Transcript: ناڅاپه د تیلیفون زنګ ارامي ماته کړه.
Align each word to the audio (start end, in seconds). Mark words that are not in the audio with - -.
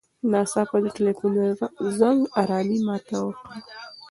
ناڅاپه 0.31 0.77
د 0.83 0.85
تیلیفون 0.95 1.33
زنګ 1.97 2.19
ارامي 2.41 2.79
ماته 2.87 3.05
کړه. 3.37 3.57